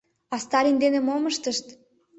А 0.33 0.35
Сталин 0.45 0.75
дене 0.83 0.99
мом 1.07 1.23
ыштышт? 1.31 1.65